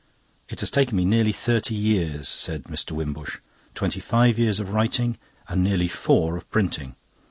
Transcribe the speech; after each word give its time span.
"It 0.49 0.61
has 0.61 0.71
taken 0.71 0.97
me 0.97 1.05
nearly 1.05 1.31
thirty 1.31 1.75
years," 1.75 2.27
said 2.27 2.63
Mr. 2.63 2.93
Wimbush. 2.93 3.37
"Twenty 3.75 3.99
five 3.99 4.39
years 4.39 4.59
of 4.59 4.73
writing 4.73 5.19
and 5.47 5.63
nearly 5.63 5.87
four 5.87 6.35
of 6.37 6.49
printing. 6.49 6.95